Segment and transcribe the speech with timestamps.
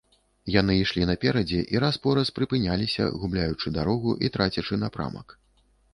[0.53, 5.41] Яны ішлі наперадзе і раз-пораз прыпыняліся, губляючы дарогу і трацячы напрамак.